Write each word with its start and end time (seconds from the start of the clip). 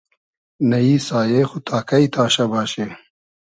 نئیی 0.69 0.95
سایې 1.07 1.43
خو 1.49 1.57
تا 1.67 1.77
کݷ 1.89 2.03
تاشۂ 2.13 2.43
باشی 2.51 2.85